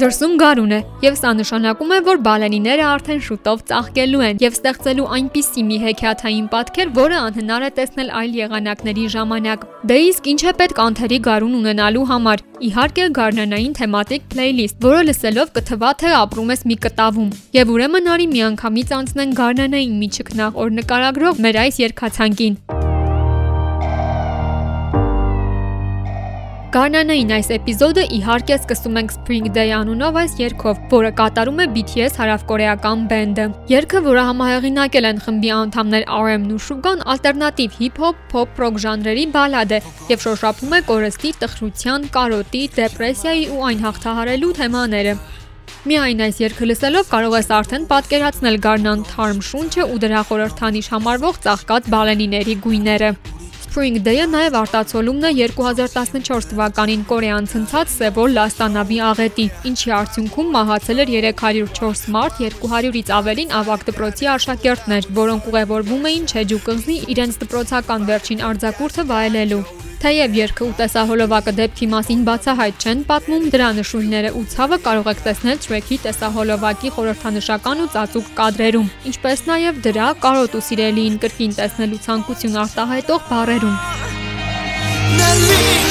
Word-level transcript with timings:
Դրսում 0.00 0.36
գարուն 0.40 0.70
է, 0.72 0.76
եւ 1.04 1.16
սա 1.18 1.30
նշանակում 1.36 1.90
է, 1.92 1.96
որ 2.06 2.20
բալենիները 2.24 2.84
արդեն 2.88 3.18
շուտով 3.26 3.64
ծաղկելու 3.68 4.22
են 4.24 4.38
եւ 4.40 4.54
ստեղծելու 4.56 5.08
այնպիսի 5.16 5.64
մի 5.68 5.76
հեքիաթային 5.82 6.46
պատկեր, 6.54 6.92
որը 6.96 7.18
անհնար 7.20 7.66
է 7.66 7.70
տեսնել 7.76 8.12
այլ 8.20 8.38
եղանակների 8.40 9.04
ժամանակ։ 9.16 9.66
Դե 9.90 9.98
իսկ 10.08 10.30
ինչ 10.32 10.40
է 10.40 10.54
պետք 10.60 10.80
անթերի 10.86 11.18
գարուն 11.28 11.58
ունենալու 11.60 12.06
համար։ 12.16 12.44
Իհարկե 12.70 13.08
գարնանային 13.20 13.74
թեմատիկ 13.76 14.28
փլեյլիստ, 14.32 14.78
որը 14.88 15.02
լսելով 15.10 15.52
կթվա 15.60 15.90
թե 16.00 16.14
ապրում 16.20 16.54
ես 16.56 16.64
մի 16.70 16.76
կտավում։ 16.86 17.32
Եվ 17.60 17.74
ուրեմն 17.76 18.14
արի 18.16 18.30
միանգամից 18.40 18.94
անցնեն 19.00 19.36
գարնանային 19.40 19.98
միջիկնաղ 20.00 20.62
օր 20.64 20.78
նկարագրող 20.80 21.44
մեր 21.44 21.60
այս 21.66 21.84
երկացանկին։ 21.84 22.56
Գարնանային 26.70 27.32
այս 27.34 27.48
էպիզոդը 27.56 28.02
իհարկե 28.14 28.56
սկսում 28.60 28.98
ենք 29.00 29.12
Spring 29.16 29.46
Day 29.56 29.72
անունով 29.74 30.18
այս 30.20 30.34
երգով, 30.38 30.76
որը 30.92 31.08
կատարում 31.18 31.62
է 31.62 31.64
BTS 31.74 32.18
հարավկորեական 32.20 33.00
բենդը։ 33.10 33.46
Երգը, 33.72 34.02
որը 34.04 34.26
համահեղինակել 34.28 35.08
են 35.08 35.18
խմբի 35.24 35.50
անդամներ 35.56 36.06
RM-ն 36.14 36.52
ու 36.54 36.60
Suga-ն, 36.68 37.02
ալտերնատիվ 37.10 37.74
հիփ-հոփ, 37.80 38.20
փոփ 38.30 38.62
ռոք 38.62 38.78
ժանրերի 38.86 39.26
բալադ 39.34 39.74
է 39.74 39.82
եւ 40.14 40.22
շոշափում 40.28 40.78
է 40.78 40.80
կորստի, 40.92 41.34
տխրության, 41.42 42.06
կարոտի, 42.14 42.62
դեպրեսիայի 42.78 43.44
ու 43.50 43.66
այն 43.66 43.84
հաղթահարելու 43.90 44.54
թեմաները։ 44.60 45.18
Միայն 45.90 46.24
այս 46.28 46.40
երգը 46.44 46.70
լսելով 46.70 47.10
կարող 47.10 47.36
ես 47.40 47.52
արդեն 47.58 47.90
պատկերացնել 47.90 48.62
Գարնան 48.68 49.04
թարմ 49.10 49.44
շունչը 49.50 49.90
ու 49.90 50.00
դրա 50.06 50.24
խորհրդանիշ 50.30 50.94
համարվող 50.94 51.44
ծաղկած 51.50 51.92
բալենիների 51.96 52.58
գույները։ 52.68 53.14
Spring 53.70 54.00
Day-ը 54.02 54.24
նաև 54.26 54.54
արտացոլումն 54.58 55.26
է 55.28 55.30
2014 55.46 56.48
թվականին 56.50 57.04
Կորեան 57.06 57.44
ցնցած 57.52 57.92
Սեվոլ 57.92 58.32
Լաստանավի 58.34 58.96
աղետի, 59.06 59.44
ինչի 59.70 59.92
արդյունքում 59.94 60.48
մահացել 60.56 61.02
էր 61.04 61.12
304 61.14 62.02
մարդ, 62.16 62.40
200-ից 62.64 63.12
ավելին 63.20 63.54
ավագ 63.60 63.84
դպրոցի 63.90 64.30
աշակերտներ, 64.34 65.06
որոնք 65.20 65.46
ուղևորվում 65.52 66.10
էին 66.10 66.26
Չեջու 66.34 66.64
կղզի 66.66 66.98
իրենց 67.14 67.38
դպրոցական 67.44 68.10
վերջին 68.10 68.44
արձակուրդը 68.50 69.06
վայելելու։ 69.14 69.62
Թեև 70.00 70.36
երկը 70.38 70.64
ու 70.64 70.74
տեսահոլովակը 70.78 71.52
դեպքի 71.58 71.86
մասին 71.92 72.20
բացահայտ 72.24 72.84
չեն 72.86 73.02
պատմում, 73.10 73.48
դրա 73.52 73.66
նշույլները 73.78 74.30
ու 74.38 74.44
ցավը 74.54 74.78
կարող 74.86 75.10
եք 75.12 75.20
տեսնել 75.26 75.60
Trek-ի 75.66 75.98
տեսահոլովակի 76.06 76.92
խորհրդանշական 76.96 77.84
ու 77.84 77.90
ծածուկ 77.98 78.32
կադրերում, 78.40 78.88
ինչպես 79.12 79.44
նաև 79.52 79.84
դրա 79.90 80.08
կարոտ 80.24 80.56
ու 80.56 80.64
սիրելիին 80.70 81.20
կրկին 81.26 81.56
տեսնելու 81.60 82.02
ցանկություն 82.08 82.60
արտահայտող 82.64 83.28
բառերում։ 83.28 83.76
시간 85.20 85.89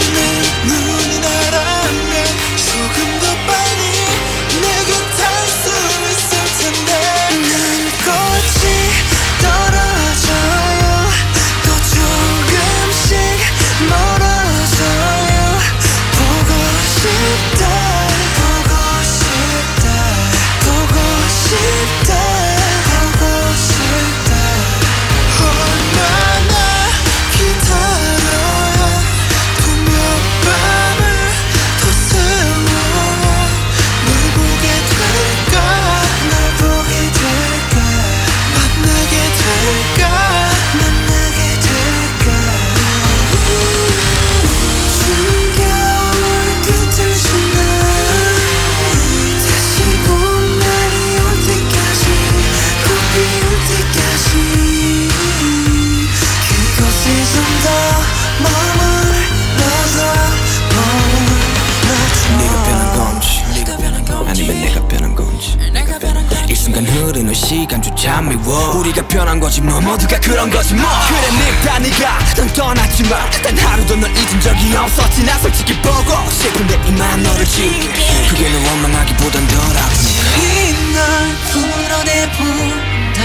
거지 69.59 69.62
뭐 69.62 69.81
모두가 69.81 70.20
그런 70.20 70.50
거지 70.50 70.74
뭐. 70.74 70.90
그래 71.08 71.30
늙다 71.31 71.80
네가. 71.80 72.20
난 72.38 72.47
떠났지만 72.53 73.30
단 73.44 73.58
하루도 73.58 73.96
널 73.96 74.09
잊은 74.12 74.42
적이 74.42 74.75
없었지. 74.75 75.24
나 75.24 75.38
솔직히 75.40 75.74
보고 75.81 76.30
싶은데 76.31 76.80
이만 76.88 77.24
너를 77.24 77.46
지울게. 77.46 78.28
그게 78.30 78.50
널 78.50 78.62
원망하기보단 78.66 79.47
덜 79.47 79.59
아프니까 79.78 80.24
이날 80.38 81.36
풀어내본다. 81.52 83.20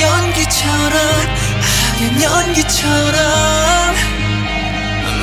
연기처럼 0.00 0.96
하얀 1.62 2.22
연기처럼. 2.22 3.94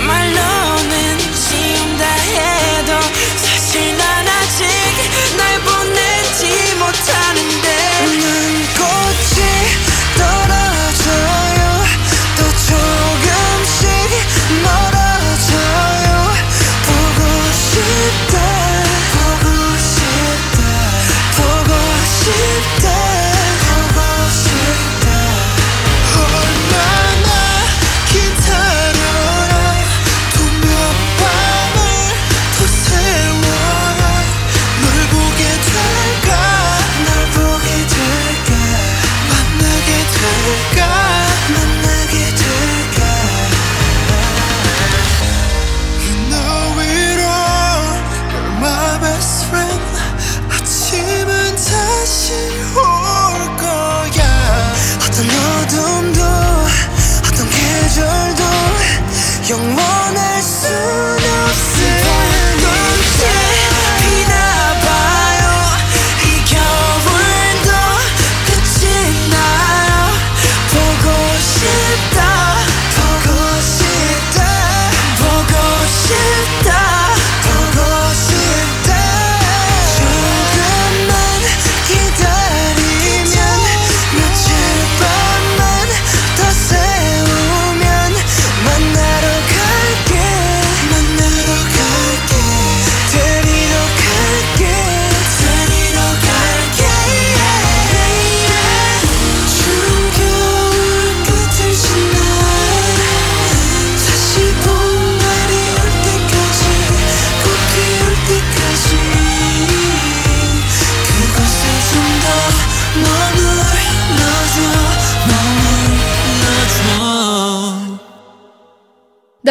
말로는 0.07 1.19
지운다 1.19 2.05
해도 2.05 2.99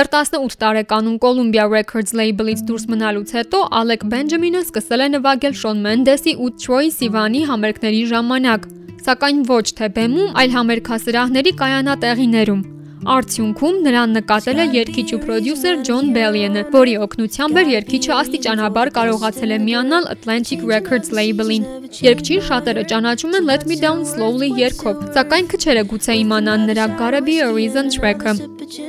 Դեռ 0.03 0.09
18 0.11 0.57
տարեկանում 0.59 1.19
Columbia 1.23 1.65
Records 1.71 2.13
label-ից 2.19 2.63
դուրս 2.67 2.87
մնալուց 2.91 3.35
հետո 3.37 3.61
Alec 3.81 4.03
Benjamin-ը 4.15 4.63
սկսել 4.65 5.05
է 5.05 5.09
նվագել 5.13 5.55
Shawn 5.61 5.85
Mendes-ի 5.85 6.35
ու 6.43 6.51
Troye 6.65 6.91
Sivan-ի 6.97 7.45
համերգների 7.47 8.03
ժամանակ, 8.11 8.67
սակայն 9.07 9.47
ոչ 9.53 9.65
թե 9.79 9.93
բեմում, 10.03 10.35
այլ 10.43 10.55
համերգասրահների 10.59 11.53
կայանատեղիներում։ 11.63 12.63
Արդյունքում 13.03 13.79
նրան 13.83 14.13
նկատել 14.15 14.59
է 14.63 14.67
երգիչ 14.77 15.07
ու 15.17 15.19
պրոդյուսեր 15.25 15.81
Ջոն 15.89 16.11
Բելիենը, 16.15 16.63
որի 16.71 16.93
օգնությամբ 17.03 17.59
էր 17.63 17.71
երգիչը 17.73 18.13
աստիճանաբար 18.15 18.93
կարողացել 18.99 19.55
է 19.57 19.59
միանալ 19.65 20.07
Atlantic 20.13 20.63
Records 20.71 21.11
label-ին։ 21.19 21.67
Երգչին 22.07 22.47
շատերը 22.47 22.87
ճանաչում 22.93 23.37
են 23.41 23.51
Let 23.51 23.67
Me 23.67 23.81
Down 23.83 24.07
Slowly 24.07 24.53
երգով, 24.63 25.03
սակայն 25.19 25.51
քչերը 25.51 25.85
գուցե 25.91 26.17
իմանան 26.23 26.67
նրա 26.71 26.87
Gotta 27.03 27.21
Be 27.27 27.41
a 27.43 27.51
Reason 27.51 27.91
track-ը։ 27.91 28.39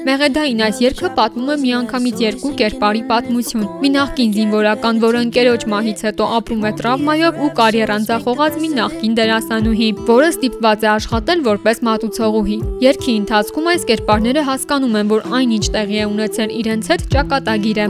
Մեղեդային 0.08 0.62
այս 0.64 0.78
երգը 0.84 1.10
պատմում 1.18 1.50
է 1.54 1.56
միանգամից 1.64 2.22
երկու 2.24 2.52
կերպարի 2.62 3.02
պատմություն։ 3.10 3.66
Մի 3.82 3.90
նախկին 3.98 4.34
զինվորական, 4.38 5.02
որը 5.04 5.24
ընկերոջ 5.28 5.66
մահից 5.74 6.04
հետո 6.08 6.28
ապրում 6.38 6.64
է 6.64 6.72
տրավմայով 6.80 7.42
ու 7.44 7.50
կարիերան 7.60 8.08
ձախողած 8.08 8.60
մի 8.64 8.70
նախկին 8.78 9.18
դերասանուհի, 9.20 9.90
որը 10.14 10.30
ստիպված 10.34 10.84
է 10.84 10.90
աշխատել 10.94 11.44
որպես 11.50 11.84
մատուցողուհի։ 11.90 12.58
Երգի 12.88 13.18
ընթացքում 13.24 13.70
այս 13.74 13.88
կերպարները 14.04 14.42
հասկանում 14.44 14.96
են, 15.00 15.10
որ 15.14 15.22
այնինչ 15.38 15.66
տեղի 15.72 15.98
է 16.04 16.06
ունեցել 16.12 16.50
իրենց 16.60 16.88
հետ 16.92 17.04
ճակատագիր 17.14 17.78
է։ 17.80 17.86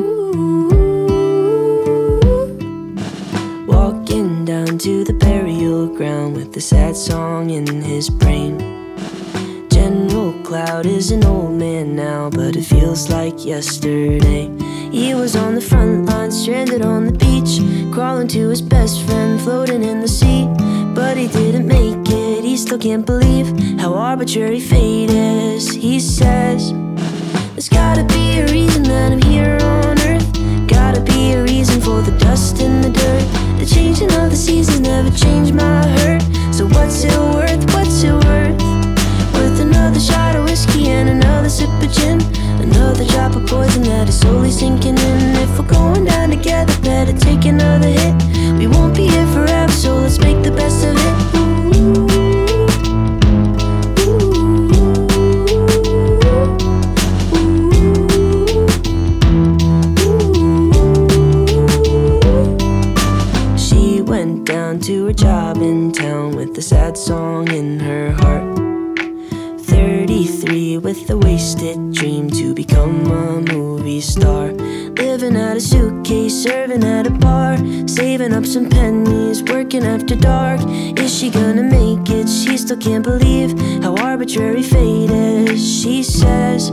Walking 3.66 4.46
down 4.46 4.78
to 4.86 4.94
the 5.10 5.16
burial 5.24 5.88
ground 5.88 6.38
with 6.38 6.56
a 6.56 6.62
sad 6.62 6.96
song 6.96 7.50
in 7.50 7.66
his 7.82 8.12
brain. 8.12 8.62
General 9.74 10.34
Cloud 10.46 10.86
is 10.86 11.10
an 11.10 11.26
old 11.26 11.58
man 11.58 11.96
now, 11.96 12.30
but 12.30 12.56
it 12.56 12.66
feels 12.66 13.10
like 13.10 13.44
yesterday. 13.44 14.52
He 14.92 15.16
was 15.16 15.36
on 15.36 15.56
the 15.56 15.66
front 15.66 16.06
line, 16.06 16.30
stranded 16.30 16.84
on 16.84 17.06
the 17.10 17.18
beach, 17.26 17.58
crawling 17.92 18.28
to 18.38 18.50
his 18.50 18.62
best 18.62 19.02
friend, 19.08 19.42
floating 19.42 19.82
in 19.82 20.02
the 20.02 20.08
sea. 20.08 20.46
But 20.94 21.18
he 21.18 21.28
didn't 21.28 21.66
make 21.66 22.06
it, 22.06 22.46
he 22.46 22.56
still 22.56 22.78
can't 22.78 23.04
believe 23.04 23.50
how 23.80 23.96
arbitrary 23.96 24.60
fate 24.60 25.10
is. 25.10 25.43
He 25.54 26.00
says, 26.00 26.74
There's 27.52 27.70
gotta 27.70 28.04
be 28.06 28.40
a 28.40 28.48
reason 28.48 28.82
that 28.84 29.12
I'm 29.12 29.22
here 29.22 29.60
on 29.62 30.02
earth. 30.02 30.26
Gotta 30.68 31.00
be 31.00 31.34
a 31.34 31.44
reason 31.44 31.80
for 31.80 32.02
the 32.02 32.12
dust 32.18 32.60
and 32.60 32.84
the 32.84 32.90
dirt. 32.90 33.60
The 33.60 33.66
changing 33.68 34.12
of 34.14 34.32
the 34.32 34.36
seasons 34.36 34.80
never 34.80 35.12
changed 35.12 35.54
my 35.54 35.88
hurt. 36.00 36.24
So 36.52 36.66
what's 36.66 37.04
it 37.04 37.16
worth? 37.16 37.72
What's 37.72 38.02
it 38.02 38.14
worth? 38.14 38.58
With 39.38 39.62
another 39.62 40.00
shot 40.00 40.36
of 40.36 40.46
whiskey 40.46 40.88
and 40.88 41.08
another 41.08 41.50
sip 41.50 41.70
of 41.70 41.92
gin. 41.94 42.20
Another 42.60 43.06
drop 43.06 43.36
of 43.36 43.46
poison 43.46 43.84
that 43.84 44.10
is 44.10 44.22
slowly 44.22 44.50
sinking 44.50 44.98
in. 44.98 45.38
If 45.38 45.60
we're 45.60 45.68
going 45.68 46.06
down 46.06 46.32
together, 46.32 46.74
better 46.82 47.14
take 47.14 47.46
another 47.46 47.90
hit. 47.90 48.16
We 48.58 48.66
up 78.44 78.50
some 78.50 78.70
pennies, 78.70 79.42
working 79.44 79.84
after 79.84 80.16
dark. 80.16 80.60
Is 81.00 81.18
she 81.18 81.30
gonna 81.30 81.64
make 81.64 82.10
it? 82.10 82.28
She 82.28 82.58
still 82.58 82.78
can't 82.78 83.04
believe 83.04 83.58
how 83.82 83.96
arbitrary 83.96 84.64
fate 84.64 85.10
is. 85.10 85.62
She 85.82 86.04
says, 86.04 86.70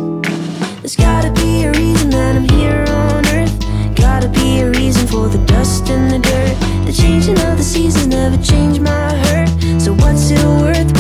There's 0.81 0.97
gotta 0.97 1.31
be 1.33 1.65
a 1.65 1.73
reason 1.73 2.11
that 2.11 2.35
I'm 2.35 2.49
here 2.49 2.85
on 2.89 3.27
earth. 3.29 3.55
Gotta 3.95 4.29
be 4.29 4.61
a 4.61 4.71
reason 4.71 5.07
for 5.07 5.29
the 5.29 5.39
dust 5.47 5.89
and 5.91 6.11
the 6.11 6.19
dirt. 6.19 6.57
The 6.87 6.93
changing 6.93 7.39
of 7.39 7.57
the 7.57 7.65
seasons 7.65 8.09
never 8.09 8.37
changed 8.43 8.83
my 8.83 9.15
hurt. 9.25 9.81
So 9.81 9.93
what's 9.93 10.31
it 10.31 10.43
worth? 10.45 11.00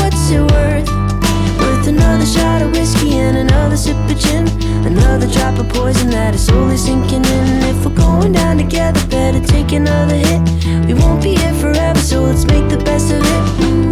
Shot 2.61 2.67
of 2.67 2.73
whiskey 2.73 3.15
and 3.15 3.37
another 3.37 3.77
sip 3.77 3.97
of 3.97 4.19
gin. 4.19 4.47
Another 4.87 5.27
drop 5.29 5.59
of 5.59 5.69
poison 5.69 6.11
that 6.11 6.35
is 6.35 6.47
slowly 6.47 6.77
sinking 6.77 7.25
in. 7.25 7.63
If 7.71 7.85
we're 7.85 7.95
going 7.95 8.33
down 8.33 8.59
together, 8.59 9.01
better 9.09 9.41
take 9.41 9.73
another 9.73 10.15
hit. 10.15 10.87
We 10.87 10.95
won't 10.95 11.23
be 11.23 11.37
here 11.37 11.55
forever, 11.55 11.99
so 12.01 12.23
let's 12.23 12.45
make 12.45 12.69
the 12.69 12.83
best 12.85 13.13
of 13.13 13.23
it. 13.23 13.90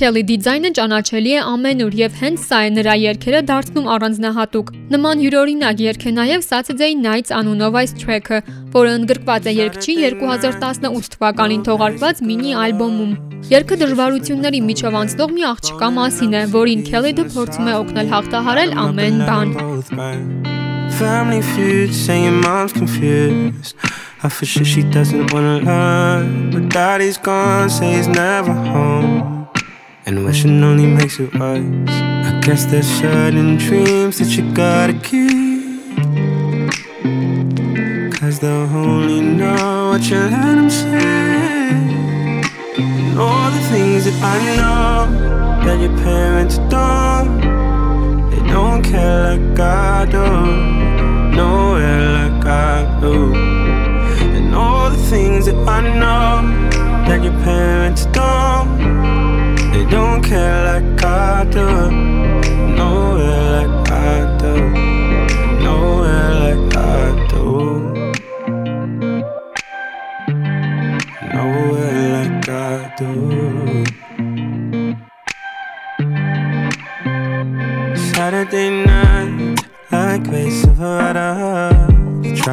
Kelly 0.00 0.22
դիզայնը 0.24 0.68
ճանաչելի 0.78 1.32
է 1.36 1.40
ամենուր 1.44 1.94
եւ 1.98 2.14
հենց 2.16 2.44
սա 2.48 2.58
է 2.64 2.68
նրա 2.72 2.92
երգերը 2.96 3.40
դարձնում 3.50 3.88
առանձնահատուկ։ 3.94 4.68
Նման 4.94 5.24
յուրօրինակ 5.24 5.80
երգ 5.84 6.04
է 6.08 6.12
նաեւ 6.16 6.44
Saturday 6.46 6.94
Nights 6.96 7.34
անունով 7.36 7.74
այս 7.80 7.92
track-ը, 8.00 8.38
որը 8.72 8.94
ընդգրկված 8.96 9.48
է 9.50 9.52
երգչի 9.58 9.96
2018 10.16 11.10
թվականին 11.16 11.66
թողարկված 11.68 12.22
մինի 12.30 12.54
ալբոմում։ 12.62 13.12
Երգը 13.50 13.78
դժվարությունների 13.82 14.62
միջով 14.70 14.96
անցնող 15.02 15.34
մի 15.36 15.44
աղջկա 15.50 15.90
մասին 16.00 16.32
է, 16.32 16.42
որին 16.56 16.84
Kelly-ը 16.88 17.26
փորձում 17.36 17.68
է 17.68 17.74
օգնել 17.80 18.08
հաղթահարել 18.14 18.72
ամեն 18.86 19.20
բան։ 19.28 19.52
Family 21.00 21.42
feud, 21.50 21.92
saying 21.94 22.24
your 22.24 22.40
mom's 22.40 22.72
confused. 22.72 23.76
I 24.24 24.28
for 24.28 24.44
sure 24.44 24.64
she 24.64 24.82
doesn't 24.82 25.32
wanna 25.32 25.60
learn. 25.60 26.50
But 26.50 26.68
daddy's 26.68 27.16
gone, 27.16 27.70
say 27.70 27.94
he's 27.94 28.08
never 28.08 28.52
home. 28.52 29.39
And 30.06 30.24
wishing 30.24 30.62
only 30.64 30.86
makes 30.86 31.20
it 31.20 31.32
worse. 31.34 31.90
I 31.90 32.40
guess 32.42 32.64
there's 32.64 32.86
certain 32.86 33.56
dreams 33.56 34.18
that 34.18 34.30
you 34.36 34.50
gotta 34.54 34.94
keep. 34.94 35.60
Cause 38.18 38.38
they'll 38.38 38.74
only 38.74 39.20
know 39.20 39.90
what 39.90 40.02
you 40.08 40.16
let 40.16 40.54
them 40.56 40.70
say. 40.70 41.70
And 42.78 43.18
all 43.18 43.50
the 43.50 43.60
things 43.70 44.04
that 44.06 44.18
I 44.22 44.36
know 44.56 45.64
that 45.64 45.80
your 45.80 45.96
parents 45.98 46.58
don't. 46.70 47.40
They 48.30 48.42
don't 48.48 48.82
care 48.82 49.36
like 49.36 49.60
I 49.60 50.06
do. 50.06 50.69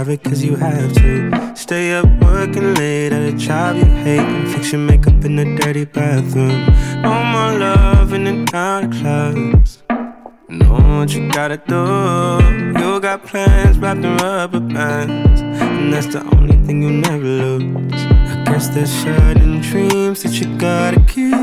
Cause 0.06 0.44
you 0.44 0.56
have 0.56 0.94
to. 0.94 1.56
Stay 1.56 1.92
up 1.92 2.06
working 2.22 2.76
late 2.76 3.12
at 3.12 3.34
a 3.34 3.36
job 3.36 3.78
you 3.78 3.84
hate. 3.84 4.20
And 4.20 4.48
fix 4.48 4.72
your 4.72 4.80
makeup 4.80 5.26
in 5.26 5.38
the 5.38 5.56
dirty 5.56 5.86
bathroom. 5.86 6.70
All 7.04 7.24
my 7.24 7.58
love 7.58 8.14
in 8.14 8.26
the 8.26 8.46
dark 8.46 8.92
clouds. 8.92 9.82
Know 10.50 11.00
what 11.00 11.10
you 11.16 11.28
gotta 11.32 11.58
do. 11.58 12.80
You 12.80 13.00
got 13.00 13.26
plans 13.26 13.80
wrapped 13.80 14.06
in 14.06 14.18
rubber 14.18 14.60
bands, 14.60 15.42
and 15.42 15.92
that's 15.92 16.06
the 16.06 16.22
only 16.36 16.64
thing 16.64 16.84
you 16.84 16.92
never 16.92 17.24
lose. 17.24 17.92
I 17.92 18.44
guess 18.46 18.68
there's 18.68 18.92
certain 18.92 19.62
dreams 19.62 20.22
that 20.22 20.40
you 20.40 20.56
gotta 20.60 21.00
keep. 21.08 21.34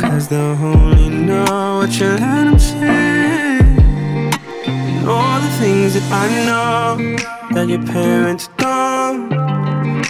Cause 0.00 0.28
they'll 0.28 0.64
only 0.64 1.08
know 1.08 1.78
what 1.78 1.98
you 1.98 2.06
let 2.06 2.44
them 2.44 2.58
say. 2.60 3.21
Things 5.62 5.94
that 5.94 6.10
I 6.10 6.26
know 6.44 7.16
that 7.54 7.68
your 7.68 7.84
parents 7.86 8.48
don't. 8.56 9.28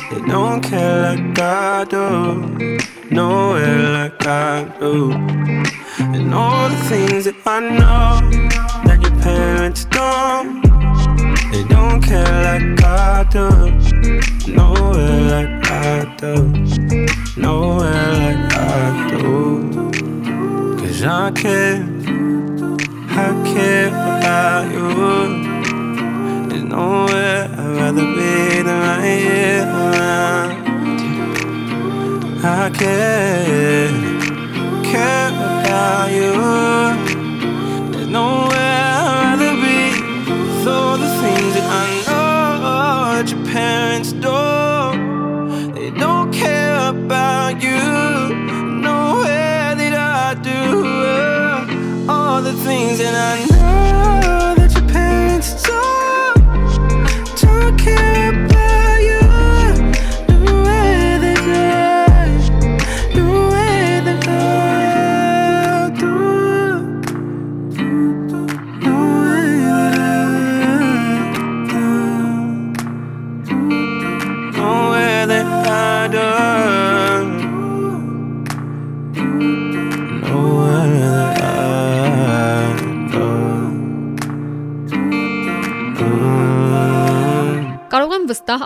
They 0.08 0.26
don't 0.26 0.62
care 0.62 1.02
like 1.02 1.38
I 1.38 1.84
do. 1.84 2.78
Nowhere 3.10 3.92
like 3.92 4.26
I 4.26 4.64
do. 4.80 5.12
And 5.98 6.32
all 6.32 6.70
the 6.70 6.76
things 6.88 7.26
that 7.26 7.36
I 7.44 7.60
know 7.68 8.30
that 8.86 8.98
your 9.02 9.14
parents 9.20 9.84
don't. 9.96 10.62
They 11.52 11.64
don't 11.64 12.00
care 12.00 12.24
like 12.48 12.82
I 12.82 13.24
do. 13.36 13.48
Nowhere 14.50 15.20
like 15.34 15.70
I 15.70 16.16
do. 16.16 16.34
Nowhere 17.36 18.12
like 18.24 18.54
I 18.56 19.10
do. 19.10 19.90
Cause 20.78 21.02
I 21.02 21.30
care. 21.32 21.86
I 23.14 23.52
care 23.52 23.88
about 23.88 24.72
you. 24.72 25.41
Nowhere 26.72 27.50
I'd 27.52 27.76
rather 27.76 28.06
be 28.16 28.62
than 28.62 28.78
right 28.80 29.04
here 29.04 29.64
around. 29.82 30.50
I 32.42 32.70
care, 32.70 33.90
care 34.82 35.28
about 35.28 36.08
you. 36.18 36.32
There's 37.92 38.08
nowhere 38.08 38.56
I'd 38.56 39.38
rather 39.38 39.52
be 39.60 39.80
all 40.66 40.96
the 40.96 41.10
things 41.22 41.52
that 41.56 41.68
I 41.68 41.84
know 42.06 42.52
that 43.16 43.26
your 43.30 43.44
parents 43.52 44.12
do. 44.14 44.40
They 45.74 45.90
don't 45.90 46.32
care 46.32 46.88
about 46.88 47.62
you. 47.62 47.82
Nowhere 48.80 49.74
that 49.74 49.94
I 49.94 50.34
do. 50.50 50.62
All 52.10 52.40
the 52.40 52.54
things 52.64 52.96
that 52.96 53.14
I 53.14 53.44
know 53.44 53.51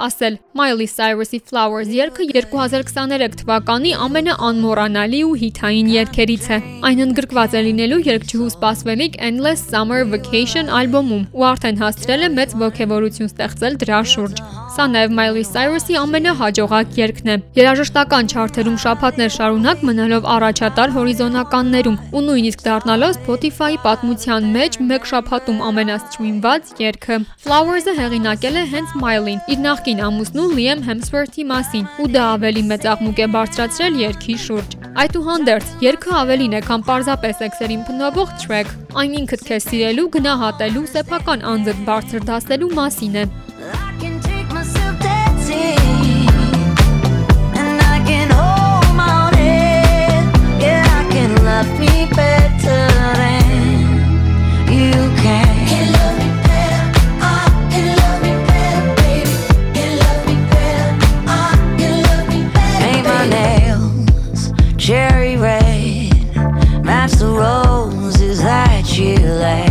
ասել, 0.07 0.39
Miley 0.59 0.89
Cyrus-ի 0.91 1.41
Flowers 1.49 1.91
երգը 1.93 2.27
2023 2.33 3.39
թվականի 3.43 3.95
ամենաանմոռանալի 4.07 5.23
ու 5.29 5.39
հիթային 5.43 5.91
երգերից 5.95 6.47
է։ 6.57 6.61
Այն 6.91 7.03
ընդգրկված 7.07 7.57
է 7.61 7.65
լինելու 7.69 8.03
երգչուհու 8.11 8.53
սպասվելիք 8.57 9.19
Endless 9.31 9.67
Summer 9.73 10.05
Vacation 10.15 10.71
ալբոմում 10.83 11.27
ու 11.37 11.51
արդեն 11.55 11.83
հասցրել 11.83 12.29
է 12.29 12.31
մեծ 12.39 12.57
ողջավորություն 12.67 13.35
ստեղծել 13.35 13.83
դրա 13.85 14.01
շուրջ։ 14.17 14.56
Սա 14.77 14.85
նաև 14.93 15.13
Miley 15.17 15.45
Cyrus-ի 15.49 15.95
ամենահաջողակ 15.97 16.97
երգն 17.01 17.31
է։ 17.33 17.35
Երաժշտական 17.57 18.27
չարթերում 18.29 18.75
շաբաթներ 18.83 19.31
շարունակ 19.37 19.85
մնալով 19.89 20.27
առաջատար 20.35 20.93
հորիզոնականներում 20.97 21.97
ու 22.13 22.23
նույնիսկ 22.27 22.65
դառնալով 22.67 23.15
Spotify-ի 23.17 23.79
պատմության 23.87 24.51
մեջ 24.57 24.77
մեկ 24.91 25.09
շաբաթում 25.13 25.63
ամենասթրիմված 25.71 26.75
երգը։ 26.85 27.19
Flowers-ը 27.47 27.97
հեղինակել 28.03 28.61
է 28.61 28.67
հենց 28.77 28.93
Miley-ն 29.01 29.41
իր 29.57 29.65
նախկին 29.65 30.05
ամուսնու 30.11 30.47
Liam 30.61 30.85
Hemsworth-ի 30.91 31.49
մասին, 31.57 31.89
ու 31.97 32.11
դա 32.13 32.29
ավելի 32.37 32.67
մեծ 32.77 32.87
աղմուկ 32.93 33.25
է 33.25 33.31
բարձրացրել 33.33 33.99
երգի 34.05 34.39
շուրջ։ 34.45 34.79
Այդուհանդերձ, 35.07 35.73
երգը 35.87 36.15
ավելին 36.21 36.57
է, 36.57 36.63
քան 36.69 36.87
պարզապես 36.91 37.41
սեքսերին 37.41 37.83
փնովող 37.89 38.31
track։ 38.45 38.77
Այն 38.97 39.19
ինքդ 39.25 39.49
քեզ 39.49 39.67
սիրելու, 39.73 40.09
գնահատելու, 40.17 40.87
սեփական 40.97 41.45
անձդ 41.53 41.85
բարձր 41.89 42.31
դասելու 42.33 42.73
մասին 42.77 43.21
է։ 43.25 43.27
cherry 64.87 65.37
red, 65.37 66.15
match 66.85 67.11
the 67.15 67.27
roses 67.27 68.41
that 68.41 68.97
you 68.97 69.17
laid. 69.17 69.66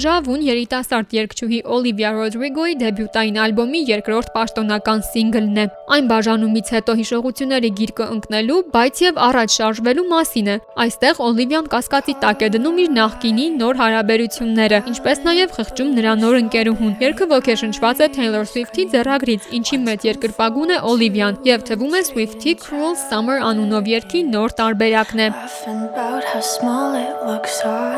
Դեժավ 0.00 0.28
ուն 0.32 0.44
երիտասարդ 0.46 1.10
երգչուհի 1.12 1.56
Օլիվիա 1.76 2.10
Ռոդրիգոյի 2.16 2.76
դեբյուտային 2.80 3.34
ալբոմի 3.42 3.80
երկրորդ 3.90 4.30
պաշտոնական 4.32 5.02
սինգլն 5.04 5.58
է։ 5.60 5.64
Այն 5.96 6.06
բաժանումից 6.08 6.70
հետո 6.74 6.94
հիշողությունների 7.00 7.70
գիրկը 7.80 8.06
ընկնելու, 8.14 8.56
բայց 8.72 9.02
եւ 9.04 9.20
առաջ 9.26 9.56
շարժվելու 9.60 10.06
մասին 10.14 10.48
է։ 10.48 10.56
Այստեղ 10.84 11.20
Օլիվիան 11.26 11.68
կասկածի 11.74 12.14
տակ 12.24 12.44
է 12.46 12.48
դնում 12.56 12.80
իր 12.80 12.90
նախկինի 12.96 13.46
նոր 13.60 13.80
հարաբերությունները, 13.82 14.80
ինչպես 14.88 15.22
նաեւ 15.28 15.54
խղճում 15.60 15.92
նրա 16.00 16.16
նոր 16.24 16.40
ընկերուհուն։ 16.40 16.96
Երգը 17.04 17.28
ոգեշնչված 17.36 18.00
է 18.00 18.10
Taylor 18.16 18.44
Swift-ի 18.54 18.88
ձեռագրից, 18.96 19.52
ինչի 19.60 19.80
մեջ 19.84 20.08
երկրպագուն 20.14 20.72
է 20.72 20.80
Օլիվիան 20.94 21.40
եւ 21.50 21.68
թվում 21.68 22.00
է 22.00 22.02
Swift-ի 22.08 22.56
Cruel 22.64 22.96
Summer 23.04 23.36
անունով 23.50 23.92
երգի 24.00 24.24
նոր 24.32 24.56
տարբերակն 24.64 25.24
է։ 25.28 25.30
About 25.90 26.24
how 26.32 26.40
small 26.40 26.96
it 26.96 27.12
looks 27.28 27.60
all 27.68 27.89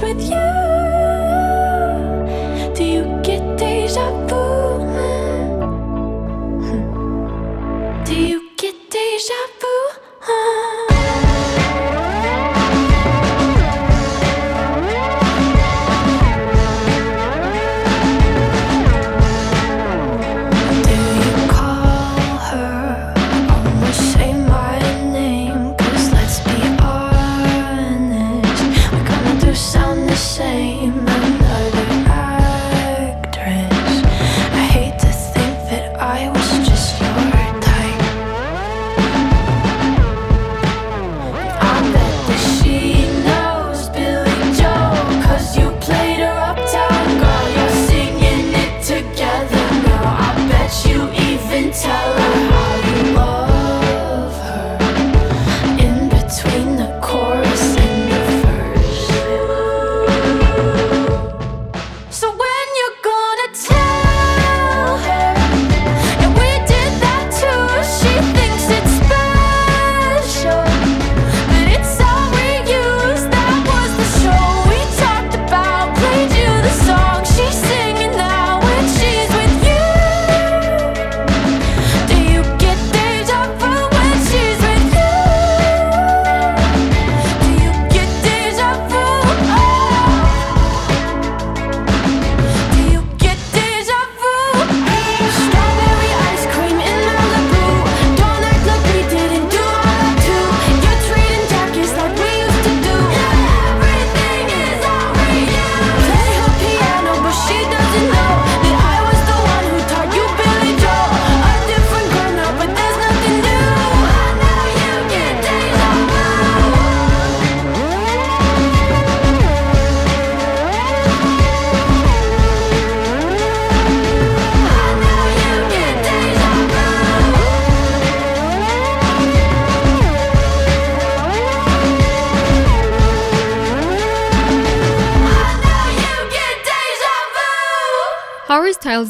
with 0.00 0.30
you. 0.30 0.43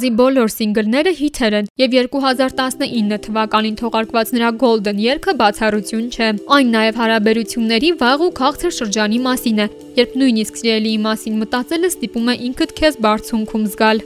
Jazz-ի 0.04 0.16
բոլոր 0.20 0.50
սինգլները 0.52 1.12
հիթեր 1.16 1.54
են, 1.58 1.68
եւ 1.80 1.94
2019 1.96 3.20
թվականին 3.24 3.78
թողարկված 3.80 4.32
նրա 4.36 4.50
Golden 4.60 5.00
երգը 5.00 5.34
բացառություն 5.40 6.06
չէ։ 6.12 6.28
Այն 6.56 6.72
նաեւ 6.76 7.00
հարաբերությունների 7.00 7.92
վաղ 8.04 8.28
ու 8.28 8.32
քաղցր 8.44 8.74
շրջանի 8.84 9.20
մասին 9.28 9.62
է, 9.64 9.70
երբ 10.04 10.18
նույնիսկ 10.20 10.60
սիրելիի 10.60 10.98
մասին 11.08 11.38
մտածելը 11.44 11.94
ստիպում 11.96 12.34
է 12.34 12.40
ինքդ 12.50 12.76
քեզ 12.82 13.00
բարձունքում 13.08 13.70
զգալ։ 13.72 14.04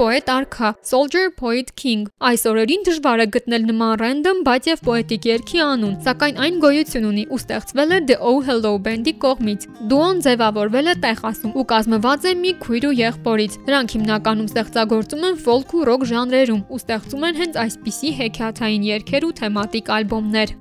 պոետ 0.00 0.30
արքա, 0.32 0.68
Soldier 0.80 1.26
Poet 1.36 1.74
King։ 1.76 2.06
Այս 2.24 2.46
օրերին 2.48 2.84
դժվար 2.86 3.20
է 3.20 3.26
գտնել 3.34 3.64
նման 3.68 3.90
ռենդոմ, 4.00 4.38
բայց 4.46 4.68
եւ 4.70 4.80
պոետիկ 4.86 5.26
երգի 5.28 5.60
անուն, 5.60 5.96
սակայն 6.06 6.38
այն 6.40 6.60
գոյություն 6.62 7.08
ունի 7.10 7.24
ու 7.28 7.40
ստեղծվել 7.40 7.92
է 7.92 7.98
The 8.08 8.16
Oh 8.30 8.38
Hello 8.46 8.72
Band-ի 8.86 9.14
կողմից։ 9.20 9.66
Դուոն 9.92 10.22
ձևավորվել 10.24 10.88
է 10.88 10.94
Տեխասում 11.04 11.52
ու 11.52 11.66
կազմված 11.74 12.24
է 12.30 12.32
մի 12.40 12.52
քույր 12.64 12.86
ու 12.88 12.94
եղբորից։ 13.00 13.58
Նրանք 13.68 13.94
հիմնականում 13.98 14.48
ստեղծագործում 14.54 15.26
են 15.28 15.38
ֆոլք 15.44 15.74
ու 15.76 15.84
ռոք 15.90 16.06
ժանրերում 16.14 16.62
ու 16.64 16.80
ստեղծում 16.80 17.26
են 17.28 17.40
հենց 17.44 17.60
այսպիսի 17.66 18.14
հեքիաթային 18.24 18.86
երգեր 18.88 19.28
ու 19.28 19.34
թեմատիկ 19.42 19.92
ալբոմներ։ 20.00 20.56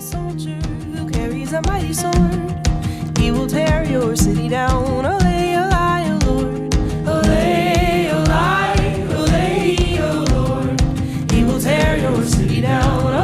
Soldier 0.00 0.56
who 0.96 1.04
carries 1.12 1.52
a 1.52 1.60
mighty 1.68 1.92
sword, 1.92 2.70
he 3.18 3.30
will 3.30 3.46
tear 3.46 3.84
your 3.84 4.16
city 4.16 4.48
down. 4.48 5.04
Oh, 5.04 5.39
out 12.70 13.19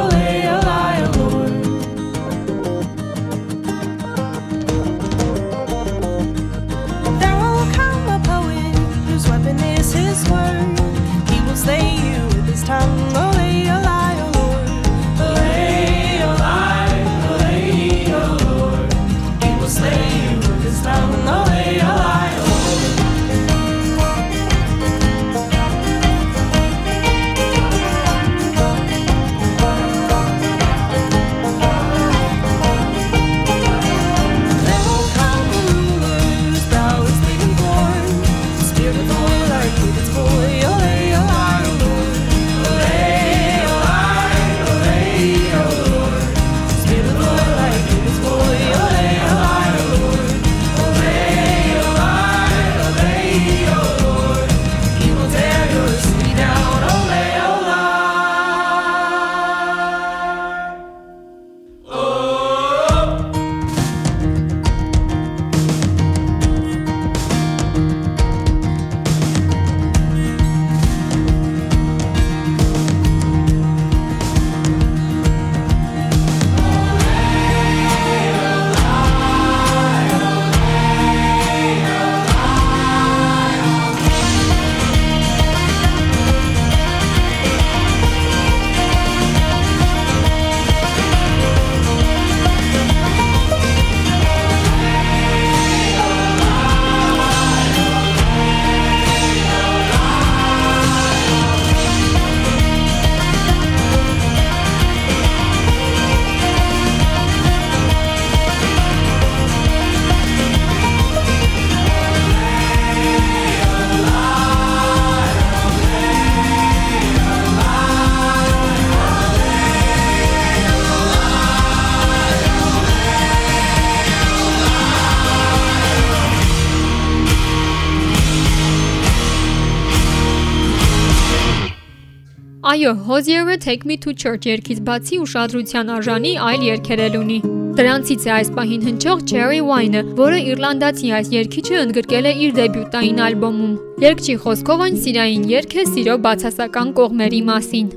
Այո, 132.67 132.93
Hozier-ը 133.07 133.57
Take 133.57 133.85
Me 133.85 133.95
to 133.95 134.11
Church 134.11 134.45
երգից 134.49 134.79
բացի 134.87 135.17
ուշադրության 135.23 135.91
արժանի 135.97 136.31
այլ 136.47 136.63
երգեր 136.67 137.01
էլ 137.05 137.13
ունի։ 137.19 137.37
Դրանցից 137.77 138.25
է 138.27 138.33
այս 138.37 138.49
պահին 138.57 138.83
հնչող 138.87 139.21
Cherry 139.31 139.61
Wine-ը, 139.69 140.01
որը 140.17 140.41
իռլանդացի 140.51 141.13
այս 141.19 141.31
երգիչը 141.37 141.77
ընդգրկել 141.83 142.27
է 142.27 142.33
իր 142.47 142.57
դեբյուտային 142.57 143.21
ալբոմում։ 143.27 143.77
Երգչի 144.03 144.35
խոսքով 144.43 144.83
այն 144.87 144.99
սիրային 145.05 145.47
երգ 145.53 145.77
է 145.79 145.87
սիրո 145.93 146.17
բացասական 146.27 146.93
կողմերի 146.99 147.41
մասին։ 147.53 147.87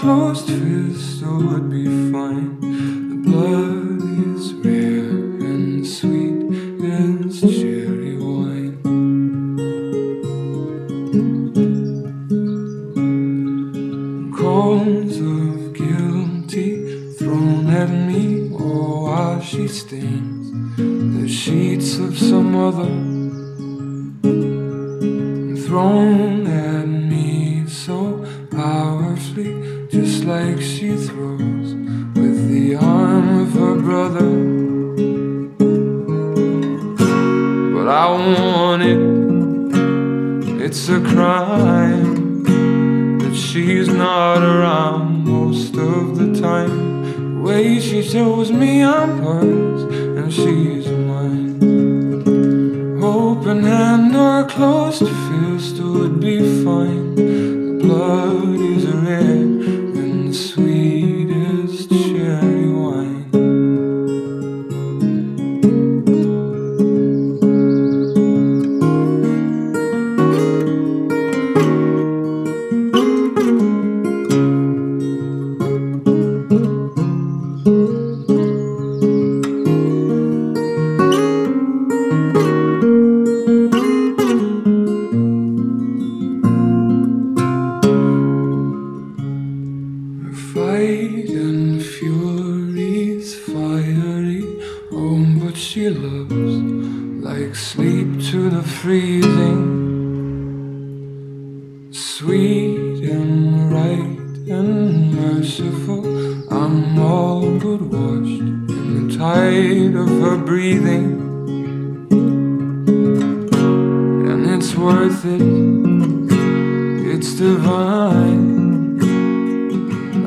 close 0.00 0.45
love. 57.86 58.55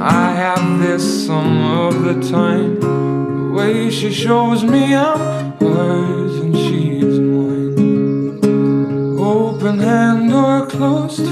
I 0.02 0.32
have 0.32 0.80
this 0.80 1.26
some 1.28 1.62
of 1.62 2.04
the 2.04 2.14
time. 2.30 2.80
The 2.80 3.52
way 3.54 3.90
she 3.90 4.14
shows 4.14 4.64
me 4.64 4.96
I'm 4.96 5.58
hers 5.60 6.36
and 6.38 6.56
she's 6.56 7.20
mine. 7.20 8.40
Open 9.20 9.80
hand 9.80 10.34
or 10.34 10.66
closed 10.68 11.26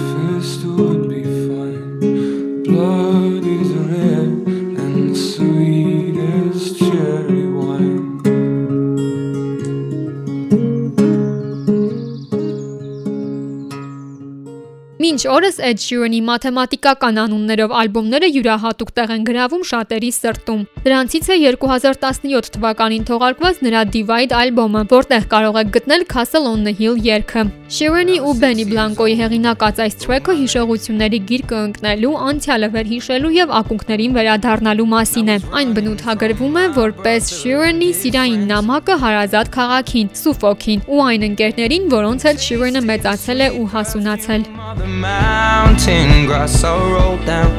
Մինչ 15.18 15.32
օրս 15.34 15.56
Ed 15.66 15.80
Sheeran-ի 15.82 16.18
մաթեմատիկական 16.28 17.16
անուններով 17.24 17.72
ալբոմները 17.74 18.28
յուրահատուկ 18.36 18.90
տեղ 19.00 19.14
են 19.16 19.24
գրավում 19.26 19.64
շատերի 19.66 20.12
սրտում։ 20.14 20.60
Դրանցից 20.86 21.30
է 21.34 21.38
2017 21.58 22.52
թվականին 22.54 23.08
թողարկված 23.10 23.64
նրա 23.66 23.82
Divide 23.96 24.38
ալբոմը, 24.38 24.84
որտեղ 24.94 25.26
կարող 25.32 25.58
եք 25.64 25.72
գտնել 25.78 26.06
Castle 26.14 26.46
on 26.52 26.62
the 26.70 26.74
Hill 26.78 27.02
երգը։ 27.02 27.48
Sheeran-ի 27.78 28.20
ու 28.22 28.36
Benny 28.44 28.66
Blanco-ի 28.70 29.16
հեղինակած 29.24 29.82
այս 29.88 29.98
թրեքը 30.06 30.36
հիշողությունների 30.38 31.20
գիրկը 31.34 31.58
ընկնելու, 31.66 32.14
անցյալը 32.28 32.70
վերհիշելու 32.78 33.34
եւ 33.38 33.56
ակունքներին 33.58 34.16
վերադառնալու 34.22 34.88
մասին 34.94 35.34
է։ 35.34 35.38
Այն 35.58 35.74
բնութագրվում 35.82 36.62
է 36.62 36.66
որպես 36.78 37.32
Sheeran-ի 37.42 37.90
սիրային 38.06 38.48
նամակը 38.54 39.00
հարազատ 39.02 39.52
քաղաքին, 39.58 40.14
Suffolk-ին 40.22 40.88
ու 40.88 41.04
այն 41.10 41.28
ընկերներին, 41.32 41.92
որոնց 41.98 42.30
հետ 42.30 42.48
Sheeran-ը 42.48 42.86
մեծացել 42.88 43.44
է 43.44 43.52
ու 43.58 43.68
հասունացել։ 43.76 44.48
mountain 45.08 46.26
grass 46.26 46.63
I 46.63 46.74
rolled 46.93 47.26
down. 47.26 47.52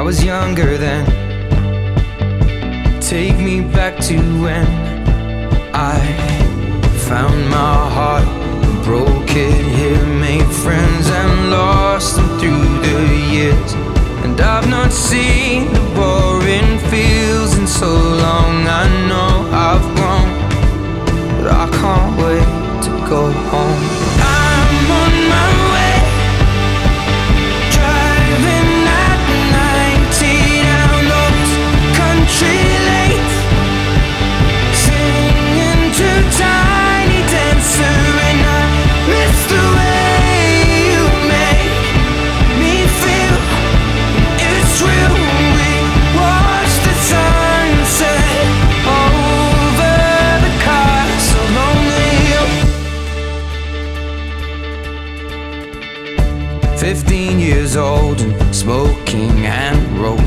I 0.00 0.02
was 0.02 0.18
younger 0.32 0.72
then. 0.86 1.04
Take 3.00 3.38
me 3.48 3.56
back 3.60 3.94
to 4.08 4.16
when 4.42 4.66
I 5.92 5.96
found 7.08 7.38
my 7.58 7.76
heart, 7.96 8.28
broke 8.84 9.32
it 9.48 9.64
here, 9.76 10.06
made 10.26 10.50
friends 10.64 11.06
and 11.20 11.50
lost 11.50 12.16
them 12.16 12.28
through 12.40 12.66
the 12.86 12.98
years. 13.36 13.70
And 14.24 14.40
I've 14.40 14.68
not 14.68 14.92
seen 14.92 15.72
the 15.76 15.84
boring 15.96 16.72
fields 16.90 17.52
in 17.58 17.66
so 17.66 17.90
long. 18.24 18.54
I 18.82 18.84
know 19.10 19.32
I've 19.68 19.86
grown, 19.96 20.28
but 21.36 21.46
I 21.62 21.66
can't 21.80 22.12
wait 22.22 22.48
to 22.86 22.90
go 23.12 23.22
home. 23.50 23.99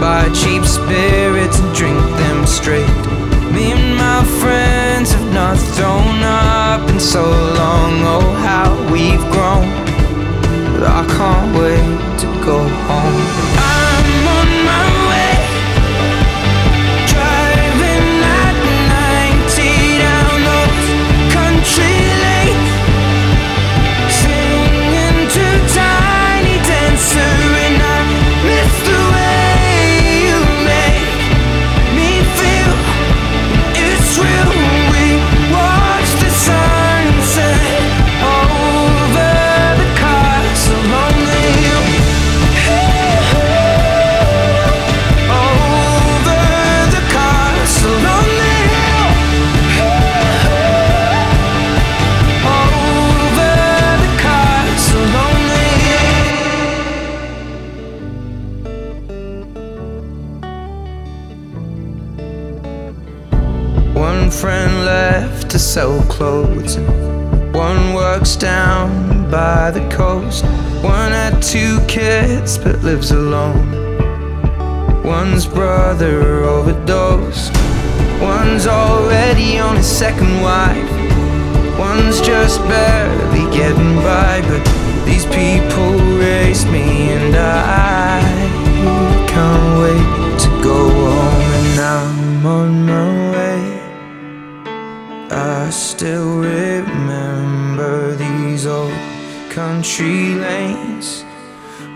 Buy 0.00 0.28
cheap 0.34 0.64
spirits 0.64 1.58
and 1.60 1.74
drink 1.74 1.98
them 2.16 2.46
straight. 2.46 2.86
Me 3.52 3.72
and 3.72 3.96
my 3.96 4.24
friends 4.40 5.12
have 5.12 5.32
not 5.32 5.56
thrown 5.56 6.22
up 6.22 6.88
in 6.90 6.98
so 6.98 7.22
long. 7.22 7.92
Oh, 8.02 8.32
how 8.42 8.74
we've 8.92 9.24
grown. 9.32 9.68
But 10.72 10.82
I 10.82 11.04
can't 11.16 11.56
wait 11.56 12.18
to 12.20 12.26
go 12.44 12.58
home. 12.88 13.63
But 72.64 72.82
lives 72.82 73.10
alone. 73.10 73.70
One's 75.04 75.46
brother 75.46 76.44
overdosed. 76.44 77.52
One's 78.22 78.66
already 78.66 79.58
on 79.58 79.76
his 79.76 79.86
second 79.86 80.40
wife. 80.40 80.90
One's 81.78 82.22
just 82.22 82.58
barely 82.62 83.44
getting 83.54 83.96
by, 83.96 84.40
but 84.48 84.64
these 85.04 85.26
people 85.26 85.92
raised 86.18 86.66
me, 86.68 87.10
and 87.12 87.36
I 87.36 88.22
can't 89.28 89.68
wait 89.82 90.38
to 90.44 90.48
go 90.62 90.88
home. 90.88 91.50
And 91.60 91.80
I'm 91.80 92.46
on 92.46 92.86
my 92.86 93.32
way. 93.32 93.60
I 95.30 95.68
still 95.68 96.38
remember 96.38 98.16
these 98.16 98.66
old 98.66 98.92
country 99.50 100.34
lanes 100.36 101.24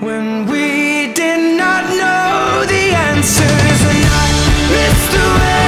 when 0.01 0.47
we 0.47 1.13
did 1.15 1.59
not 1.59 1.85
know 2.01 2.65
the 2.67 2.85
answers, 3.09 3.81
and 3.91 4.05
I 4.25 4.29
miss 4.73 5.01
the 5.15 5.27
way 5.41 5.68